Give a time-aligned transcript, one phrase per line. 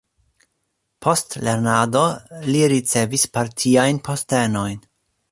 [1.05, 2.01] Post lernado
[2.47, 4.81] li ricevis partiajn postenojn.